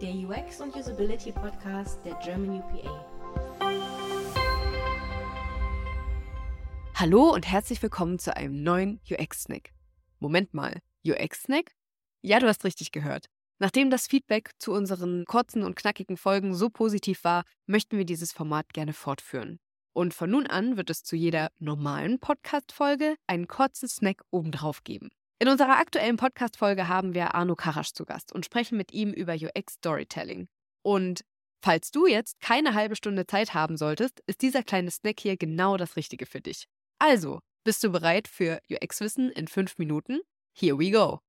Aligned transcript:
der 0.00 0.14
UX 0.14 0.60
und 0.60 0.76
Usability 0.76 1.32
Podcast 1.32 1.98
der 2.04 2.14
German 2.22 2.60
UPA. 2.60 3.04
Hallo 6.94 7.32
und 7.32 7.46
herzlich 7.50 7.82
willkommen 7.82 8.20
zu 8.20 8.36
einem 8.36 8.62
neuen 8.62 9.00
UX-Snack. 9.10 9.72
Moment 10.20 10.54
mal, 10.54 10.80
UX-Snack? 11.04 11.72
Ja, 12.22 12.38
du 12.38 12.46
hast 12.46 12.64
richtig 12.64 12.92
gehört. 12.92 13.26
Nachdem 13.58 13.90
das 13.90 14.06
Feedback 14.06 14.52
zu 14.58 14.72
unseren 14.72 15.24
kurzen 15.24 15.64
und 15.64 15.74
knackigen 15.74 16.16
Folgen 16.16 16.54
so 16.54 16.70
positiv 16.70 17.24
war, 17.24 17.42
möchten 17.66 17.98
wir 17.98 18.04
dieses 18.04 18.32
Format 18.32 18.72
gerne 18.72 18.92
fortführen. 18.92 19.58
Und 19.94 20.14
von 20.14 20.30
nun 20.30 20.46
an 20.46 20.76
wird 20.76 20.90
es 20.90 21.02
zu 21.02 21.16
jeder 21.16 21.50
normalen 21.58 22.20
Podcast-Folge 22.20 23.16
einen 23.26 23.48
kurzen 23.48 23.88
Snack 23.88 24.22
obendrauf 24.30 24.84
geben. 24.84 25.10
In 25.40 25.46
unserer 25.46 25.78
aktuellen 25.78 26.16
Podcast-Folge 26.16 26.88
haben 26.88 27.14
wir 27.14 27.36
Arno 27.36 27.54
Karasch 27.54 27.92
zu 27.92 28.04
Gast 28.04 28.32
und 28.32 28.44
sprechen 28.44 28.76
mit 28.76 28.92
ihm 28.92 29.12
über 29.12 29.34
UX-Storytelling. 29.34 30.48
Und 30.82 31.24
falls 31.62 31.92
du 31.92 32.08
jetzt 32.08 32.40
keine 32.40 32.74
halbe 32.74 32.96
Stunde 32.96 33.24
Zeit 33.24 33.54
haben 33.54 33.76
solltest, 33.76 34.20
ist 34.26 34.42
dieser 34.42 34.64
kleine 34.64 34.90
Snack 34.90 35.20
hier 35.20 35.36
genau 35.36 35.76
das 35.76 35.94
Richtige 35.94 36.26
für 36.26 36.40
dich. 36.40 36.64
Also, 36.98 37.38
bist 37.62 37.84
du 37.84 37.90
bereit 37.90 38.26
für 38.26 38.60
UX-Wissen 38.68 39.30
in 39.30 39.46
fünf 39.46 39.78
Minuten? 39.78 40.18
Here 40.58 40.76
we 40.76 40.90
go! 40.90 41.20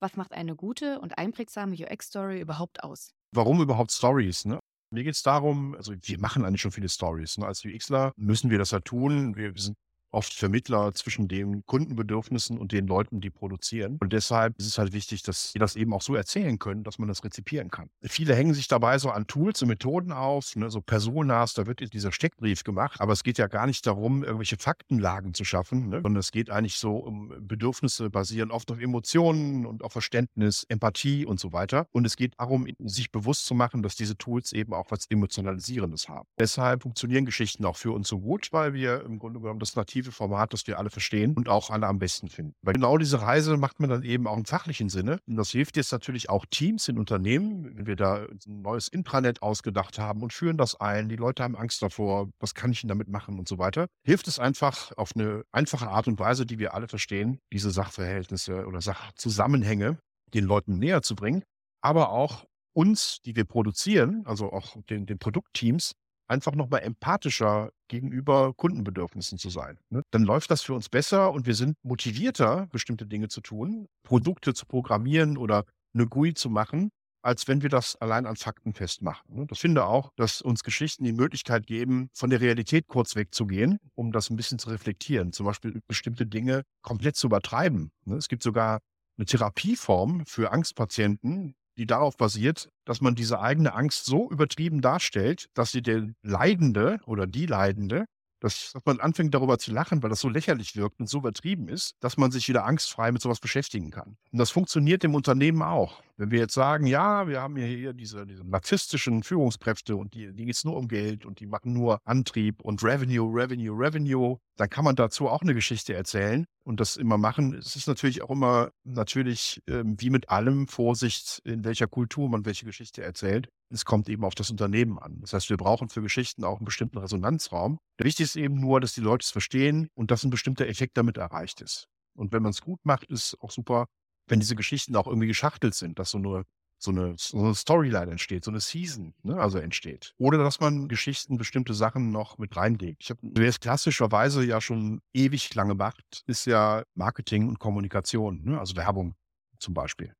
Was 0.00 0.14
macht 0.14 0.30
eine 0.30 0.54
gute 0.54 1.00
und 1.00 1.18
einprägsame 1.18 1.74
UX-Story 1.74 2.40
überhaupt 2.40 2.84
aus? 2.84 3.10
Warum 3.32 3.60
überhaupt 3.60 3.90
Stories? 3.90 4.44
Ne? 4.44 4.60
Mir 4.92 5.02
geht 5.02 5.16
es 5.16 5.24
darum, 5.24 5.74
also 5.74 5.92
wir 6.00 6.20
machen 6.20 6.44
eigentlich 6.44 6.60
schon 6.60 6.70
viele 6.70 6.88
Stories. 6.88 7.38
Ne? 7.38 7.46
Als 7.48 7.64
UXler 7.64 8.12
müssen 8.16 8.50
wir 8.50 8.58
das 8.58 8.70
ja 8.70 8.78
tun. 8.78 9.34
Wir 9.34 9.52
sind 9.56 9.74
oft 10.14 10.32
Vermittler 10.32 10.92
zwischen 10.94 11.28
den 11.28 11.64
Kundenbedürfnissen 11.66 12.58
und 12.58 12.72
den 12.72 12.86
Leuten, 12.86 13.20
die 13.20 13.30
produzieren. 13.30 13.98
Und 14.00 14.12
deshalb 14.12 14.58
ist 14.58 14.66
es 14.66 14.78
halt 14.78 14.92
wichtig, 14.92 15.22
dass 15.22 15.52
sie 15.52 15.58
das 15.58 15.76
eben 15.76 15.92
auch 15.92 16.02
so 16.02 16.14
erzählen 16.14 16.58
können, 16.58 16.84
dass 16.84 16.98
man 16.98 17.08
das 17.08 17.24
rezipieren 17.24 17.70
kann. 17.70 17.90
Viele 18.02 18.34
hängen 18.34 18.54
sich 18.54 18.68
dabei 18.68 18.98
so 18.98 19.10
an 19.10 19.26
Tools 19.26 19.60
und 19.62 19.68
Methoden 19.68 20.12
auf, 20.12 20.56
ne, 20.56 20.70
so 20.70 20.80
Personas, 20.80 21.54
da 21.54 21.66
wird 21.66 21.92
dieser 21.92 22.12
Steckbrief 22.12 22.64
gemacht. 22.64 23.00
Aber 23.00 23.12
es 23.12 23.22
geht 23.22 23.38
ja 23.38 23.46
gar 23.46 23.66
nicht 23.66 23.86
darum, 23.86 24.22
irgendwelche 24.22 24.56
Faktenlagen 24.56 25.34
zu 25.34 25.44
schaffen, 25.44 25.88
ne, 25.88 25.96
sondern 25.96 26.16
es 26.16 26.30
geht 26.30 26.50
eigentlich 26.50 26.76
so 26.76 26.96
um 26.96 27.34
Bedürfnisse 27.40 28.10
basieren 28.10 28.50
oft 28.50 28.70
auf 28.70 28.80
Emotionen 28.80 29.66
und 29.66 29.82
auf 29.82 29.92
Verständnis, 29.92 30.64
Empathie 30.68 31.26
und 31.26 31.40
so 31.40 31.52
weiter. 31.52 31.86
Und 31.92 32.06
es 32.06 32.16
geht 32.16 32.34
darum, 32.38 32.66
sich 32.78 33.10
bewusst 33.10 33.46
zu 33.46 33.54
machen, 33.54 33.82
dass 33.82 33.96
diese 33.96 34.16
Tools 34.16 34.52
eben 34.52 34.72
auch 34.72 34.90
was 34.90 35.06
Emotionalisierendes 35.10 36.08
haben. 36.08 36.26
Deshalb 36.38 36.82
funktionieren 36.82 37.24
Geschichten 37.24 37.64
auch 37.64 37.76
für 37.76 37.92
uns 37.92 38.08
so 38.08 38.20
gut, 38.20 38.48
weil 38.52 38.74
wir 38.74 39.02
im 39.04 39.18
Grunde 39.18 39.40
genommen 39.40 39.60
das 39.60 39.76
native 39.76 40.03
Format, 40.12 40.52
das 40.52 40.66
wir 40.66 40.78
alle 40.78 40.90
verstehen 40.90 41.34
und 41.34 41.48
auch 41.48 41.70
alle 41.70 41.86
am 41.86 41.98
besten 41.98 42.28
finden. 42.28 42.54
Weil 42.62 42.74
genau 42.74 42.98
diese 42.98 43.20
Reise 43.22 43.56
macht 43.56 43.80
man 43.80 43.90
dann 43.90 44.02
eben 44.02 44.26
auch 44.26 44.36
im 44.36 44.44
fachlichen 44.44 44.88
Sinne. 44.88 45.18
Und 45.26 45.36
das 45.36 45.50
hilft 45.50 45.76
jetzt 45.76 45.92
natürlich 45.92 46.30
auch 46.30 46.46
Teams 46.46 46.88
in 46.88 46.98
Unternehmen, 46.98 47.76
wenn 47.76 47.86
wir 47.86 47.96
da 47.96 48.26
ein 48.46 48.62
neues 48.62 48.88
Intranet 48.88 49.42
ausgedacht 49.42 49.98
haben 49.98 50.22
und 50.22 50.32
führen 50.32 50.56
das 50.56 50.80
ein. 50.80 51.08
Die 51.08 51.16
Leute 51.16 51.42
haben 51.42 51.56
Angst 51.56 51.82
davor, 51.82 52.28
was 52.38 52.54
kann 52.54 52.72
ich 52.72 52.80
denn 52.80 52.88
damit 52.88 53.08
machen 53.08 53.38
und 53.38 53.48
so 53.48 53.58
weiter. 53.58 53.86
Hilft 54.04 54.28
es 54.28 54.38
einfach 54.38 54.92
auf 54.96 55.12
eine 55.14 55.44
einfache 55.52 55.88
Art 55.88 56.08
und 56.08 56.18
Weise, 56.18 56.46
die 56.46 56.58
wir 56.58 56.74
alle 56.74 56.88
verstehen, 56.88 57.38
diese 57.52 57.70
Sachverhältnisse 57.70 58.66
oder 58.66 58.80
Sachzusammenhänge 58.80 59.98
den 60.34 60.44
Leuten 60.44 60.78
näher 60.78 61.02
zu 61.02 61.14
bringen, 61.14 61.44
aber 61.80 62.10
auch 62.10 62.44
uns, 62.74 63.20
die 63.24 63.36
wir 63.36 63.44
produzieren, 63.44 64.22
also 64.26 64.52
auch 64.52 64.76
den, 64.90 65.06
den 65.06 65.18
Produktteams, 65.18 65.94
einfach 66.28 66.54
nochmal 66.54 66.82
empathischer 66.82 67.70
gegenüber 67.88 68.54
Kundenbedürfnissen 68.54 69.38
zu 69.38 69.50
sein. 69.50 69.78
Ne? 69.90 70.02
Dann 70.10 70.22
läuft 70.22 70.50
das 70.50 70.62
für 70.62 70.74
uns 70.74 70.88
besser 70.88 71.32
und 71.32 71.46
wir 71.46 71.54
sind 71.54 71.76
motivierter, 71.82 72.66
bestimmte 72.72 73.06
Dinge 73.06 73.28
zu 73.28 73.40
tun, 73.40 73.86
Produkte 74.02 74.54
zu 74.54 74.66
programmieren 74.66 75.36
oder 75.36 75.64
eine 75.94 76.06
GUI 76.06 76.34
zu 76.34 76.50
machen, 76.50 76.90
als 77.22 77.48
wenn 77.48 77.62
wir 77.62 77.70
das 77.70 77.96
allein 77.96 78.26
an 78.26 78.36
Fakten 78.36 78.74
festmachen. 78.74 79.34
Ne? 79.34 79.46
Das 79.46 79.58
finde 79.58 79.86
auch, 79.86 80.12
dass 80.16 80.42
uns 80.42 80.62
Geschichten 80.62 81.04
die 81.04 81.12
Möglichkeit 81.12 81.66
geben, 81.66 82.10
von 82.12 82.30
der 82.30 82.40
Realität 82.40 82.86
kurz 82.86 83.16
wegzugehen, 83.16 83.78
um 83.94 84.12
das 84.12 84.28
ein 84.28 84.36
bisschen 84.36 84.58
zu 84.58 84.68
reflektieren. 84.68 85.32
Zum 85.32 85.46
Beispiel 85.46 85.80
bestimmte 85.86 86.26
Dinge 86.26 86.62
komplett 86.82 87.16
zu 87.16 87.28
übertreiben. 87.28 87.90
Ne? 88.04 88.16
Es 88.16 88.28
gibt 88.28 88.42
sogar 88.42 88.80
eine 89.16 89.26
Therapieform 89.26 90.26
für 90.26 90.52
Angstpatienten, 90.52 91.54
die 91.76 91.86
darauf 91.86 92.16
basiert, 92.16 92.68
dass 92.84 93.00
man 93.00 93.14
diese 93.14 93.40
eigene 93.40 93.74
Angst 93.74 94.04
so 94.04 94.30
übertrieben 94.30 94.80
darstellt, 94.80 95.48
dass 95.54 95.72
sie 95.72 95.82
der 95.82 96.08
Leidende 96.22 97.00
oder 97.06 97.26
die 97.26 97.46
Leidende, 97.46 98.06
dass, 98.40 98.72
dass, 98.72 98.84
man 98.84 99.00
anfängt 99.00 99.34
darüber 99.34 99.58
zu 99.58 99.72
lachen, 99.72 100.02
weil 100.02 100.10
das 100.10 100.20
so 100.20 100.28
lächerlich 100.28 100.76
wirkt 100.76 101.00
und 101.00 101.08
so 101.08 101.18
übertrieben 101.18 101.68
ist, 101.68 101.94
dass 102.00 102.16
man 102.16 102.30
sich 102.30 102.48
wieder 102.48 102.64
angstfrei 102.64 103.10
mit 103.10 103.22
sowas 103.22 103.40
beschäftigen 103.40 103.90
kann. 103.90 104.16
Und 104.32 104.38
das 104.38 104.50
funktioniert 104.50 105.02
im 105.04 105.14
Unternehmen 105.14 105.62
auch. 105.62 106.02
Wenn 106.16 106.30
wir 106.30 106.38
jetzt 106.38 106.54
sagen, 106.54 106.86
ja, 106.86 107.26
wir 107.26 107.40
haben 107.40 107.56
hier 107.56 107.92
diese, 107.92 108.24
diese 108.24 108.44
narzisstischen 108.44 109.24
Führungskräfte 109.24 109.96
und 109.96 110.14
die, 110.14 110.32
die 110.32 110.44
geht 110.44 110.54
es 110.54 110.64
nur 110.64 110.76
um 110.76 110.86
Geld 110.86 111.26
und 111.26 111.40
die 111.40 111.46
machen 111.46 111.72
nur 111.72 111.98
Antrieb 112.04 112.62
und 112.62 112.84
Revenue, 112.84 113.28
Revenue, 113.34 113.76
Revenue, 113.76 114.38
dann 114.56 114.70
kann 114.70 114.84
man 114.84 114.94
dazu 114.94 115.28
auch 115.28 115.42
eine 115.42 115.54
Geschichte 115.54 115.92
erzählen 115.92 116.46
und 116.62 116.78
das 116.78 116.96
immer 116.96 117.18
machen. 117.18 117.54
Es 117.54 117.74
ist 117.74 117.88
natürlich 117.88 118.22
auch 118.22 118.30
immer 118.30 118.70
natürlich 118.84 119.60
ähm, 119.66 119.96
wie 119.98 120.10
mit 120.10 120.28
allem 120.28 120.68
Vorsicht, 120.68 121.40
in 121.44 121.64
welcher 121.64 121.88
Kultur 121.88 122.28
man 122.28 122.44
welche 122.44 122.64
Geschichte 122.64 123.02
erzählt. 123.02 123.48
Es 123.70 123.84
kommt 123.84 124.08
eben 124.08 124.24
auf 124.24 124.36
das 124.36 124.50
Unternehmen 124.50 125.00
an. 125.00 125.20
Das 125.20 125.32
heißt, 125.32 125.50
wir 125.50 125.56
brauchen 125.56 125.88
für 125.88 126.02
Geschichten 126.02 126.44
auch 126.44 126.58
einen 126.58 126.64
bestimmten 126.64 126.98
Resonanzraum. 126.98 127.78
Wichtig 127.98 128.24
ist 128.24 128.36
eben 128.36 128.60
nur, 128.60 128.80
dass 128.80 128.92
die 128.92 129.00
Leute 129.00 129.24
es 129.24 129.30
verstehen 129.30 129.88
und 129.94 130.12
dass 130.12 130.22
ein 130.22 130.30
bestimmter 130.30 130.68
Effekt 130.68 130.96
damit 130.96 131.16
erreicht 131.16 131.60
ist. 131.60 131.88
Und 132.16 132.32
wenn 132.32 132.42
man 132.42 132.50
es 132.50 132.60
gut 132.60 132.78
macht, 132.84 133.04
ist 133.04 133.36
auch 133.40 133.50
super, 133.50 133.86
wenn 134.26 134.40
diese 134.40 134.56
Geschichten 134.56 134.96
auch 134.96 135.06
irgendwie 135.06 135.26
geschachtelt 135.26 135.74
sind, 135.74 135.98
dass 135.98 136.10
so 136.10 136.18
eine, 136.18 136.44
so 136.78 136.90
eine, 136.90 137.14
so 137.16 137.38
eine 137.38 137.54
Storyline 137.54 138.10
entsteht, 138.10 138.44
so 138.44 138.50
eine 138.50 138.60
Season, 138.60 139.14
ne, 139.22 139.36
also 139.36 139.58
entsteht. 139.58 140.14
Oder 140.18 140.38
dass 140.38 140.60
man 140.60 140.88
Geschichten 140.88 141.36
bestimmte 141.36 141.74
Sachen 141.74 142.10
noch 142.10 142.38
mit 142.38 142.56
reinlegt. 142.56 143.02
Ich 143.02 143.10
habe, 143.10 143.20
wer 143.22 143.48
es 143.48 143.60
klassischerweise 143.60 144.44
ja 144.44 144.60
schon 144.60 145.00
ewig 145.12 145.54
lange 145.54 145.74
macht, 145.74 146.22
ist 146.26 146.46
ja 146.46 146.82
Marketing 146.94 147.48
und 147.48 147.58
Kommunikation, 147.58 148.42
ne, 148.44 148.58
also 148.58 148.76
Werbung 148.76 149.14
zum 149.58 149.74
Beispiel. 149.74 150.14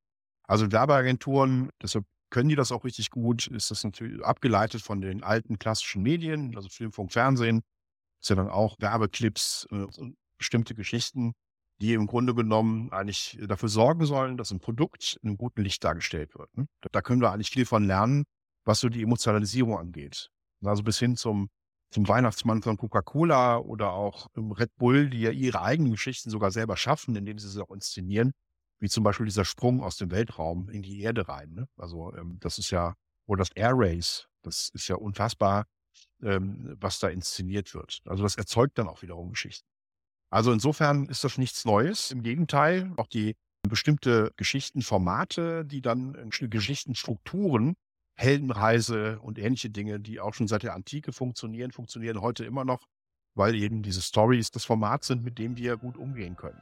Also 0.47 0.71
Werbeagenturen, 0.71 1.71
deshalb 1.83 2.05
können 2.31 2.49
die 2.49 2.57
das 2.57 2.73
auch 2.73 2.85
richtig 2.85 3.11
gut, 3.11 3.47
ist 3.47 3.71
das 3.71 3.85
natürlich 3.85 4.23
abgeleitet 4.25 4.83
von 4.83 5.01
den 5.01 5.23
alten 5.23 5.59
klassischen 5.59 6.03
Medien, 6.03 6.57
also 6.57 6.69
Film, 6.69 6.93
Funk, 6.93 7.13
Fernsehen, 7.13 7.63
ist 8.21 8.31
ja 8.31 8.37
dann 8.37 8.49
auch 8.49 8.77
Werbeclips, 8.81 9.67
äh, 9.71 9.87
bestimmte 10.37 10.75
Geschichten 10.75 11.35
die 11.81 11.95
im 11.95 12.07
Grunde 12.07 12.35
genommen 12.35 12.93
eigentlich 12.93 13.39
dafür 13.47 13.69
sorgen 13.69 14.07
sollen, 14.07 14.37
dass 14.37 14.51
ein 14.51 14.61
Produkt 14.61 15.19
in 15.23 15.31
einem 15.31 15.37
guten 15.37 15.63
Licht 15.63 15.83
dargestellt 15.83 16.35
wird. 16.37 16.57
Ne? 16.57 16.67
Da 16.93 17.03
können 17.03 17.21
wir 17.21 17.33
eigentlich 17.33 17.51
viel 17.51 17.67
von 17.67 17.85
lernen, 17.85 18.25
was 18.65 18.81
so 18.81 18.89
die 18.89 19.03
Emotionalisierung 19.03 19.79
angeht. 19.79 20.31
Also 20.65 20.83
bis 20.83 20.99
hin 20.99 21.17
zum, 21.17 21.49
zum 21.91 22.09
Weihnachtsmann 22.09 22.63
von 22.63 22.77
Coca-Cola 22.77 23.59
oder 23.59 23.93
auch 23.93 24.29
Red 24.37 24.75
Bull, 24.77 25.11
die 25.11 25.21
ja 25.21 25.31
ihre 25.31 25.63
eigenen 25.63 25.93
Geschichten 25.93 26.31
sogar 26.31 26.51
selber 26.51 26.77
schaffen, 26.77 27.17
indem 27.17 27.39
sie 27.39 27.49
sie 27.49 27.63
auch 27.63 27.73
inszenieren, 27.73 28.33
wie 28.81 28.89
zum 28.89 29.05
Beispiel 29.05 29.27
dieser 29.27 29.45
Sprung 29.45 29.83
aus 29.83 29.97
dem 29.97 30.11
Weltraum 30.11 30.69
in 30.69 30.83
die 30.83 31.01
Erde 31.01 31.29
rein. 31.29 31.51
Ne? 31.53 31.69
Also 31.77 32.15
ähm, 32.15 32.39
das 32.41 32.59
ist 32.59 32.71
ja, 32.71 32.95
oder 33.27 33.41
das 33.41 33.51
Air 33.55 33.73
Race, 33.75 34.29
das 34.43 34.71
ist 34.73 34.89
ja 34.89 34.97
unfassbar, 34.97 35.67
ähm, 36.23 36.77
was 36.81 36.99
da 36.99 37.09
inszeniert 37.09 37.75
wird. 37.75 38.01
Also 38.07 38.23
das 38.23 38.37
erzeugt 38.37 38.79
dann 38.79 38.89
auch 38.89 39.03
wiederum 39.03 39.31
Geschichten. 39.31 39.67
Also 40.35 40.51
insofern 40.51 41.07
ist 41.07 41.23
das 41.23 41.39
nichts 41.39 41.65
Neues. 41.65 42.11
Im 42.11 42.25
Gegenteil, 42.25 42.91
auch 42.97 43.07
die 43.07 43.37
bestimmte 43.69 44.33
Geschichtenformate, 44.37 45.65
die 45.65 45.81
dann 45.81 46.29
Geschichtenstrukturen, 46.29 47.77
Heldenreise 48.17 49.21
und 49.21 49.39
ähnliche 49.39 49.71
Dinge, 49.71 50.01
die 50.01 50.19
auch 50.19 50.35
schon 50.35 50.49
seit 50.49 50.65
der 50.65 50.75
Antike 50.75 51.13
funktionieren, 51.13 51.71
funktionieren 51.71 52.21
heute 52.21 52.45
immer 52.45 52.65
noch, 52.65 52.85
weil 53.37 53.55
eben 53.55 53.85
diese 53.85 54.03
Stories 54.03 54.51
das 54.51 54.65
Format 54.65 55.05
sind, 55.05 55.23
mit 55.23 55.39
dem 55.39 55.57
wir 55.57 55.77
gut 55.77 55.97
umgehen 55.97 56.35
können. 56.35 56.61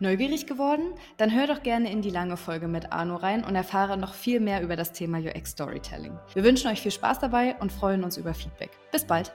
Neugierig 0.00 0.48
geworden? 0.48 0.92
Dann 1.16 1.32
hör 1.32 1.46
doch 1.46 1.62
gerne 1.62 1.92
in 1.92 2.02
die 2.02 2.10
lange 2.10 2.36
Folge 2.36 2.66
mit 2.66 2.90
Arno 2.90 3.14
rein 3.14 3.44
und 3.44 3.54
erfahre 3.54 3.96
noch 3.96 4.12
viel 4.12 4.40
mehr 4.40 4.60
über 4.60 4.74
das 4.74 4.90
Thema 4.90 5.20
UX 5.20 5.52
Storytelling. 5.52 6.18
Wir 6.32 6.42
wünschen 6.42 6.68
euch 6.68 6.80
viel 6.80 6.90
Spaß 6.90 7.20
dabei 7.20 7.54
und 7.60 7.70
freuen 7.70 8.02
uns 8.02 8.16
über 8.16 8.34
Feedback. 8.34 8.70
Bis 8.90 9.04
bald! 9.04 9.32